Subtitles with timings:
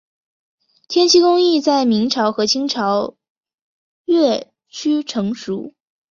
[0.87, 3.13] 填漆工艺在明朝和清朝
[4.05, 5.75] 越趋成熟。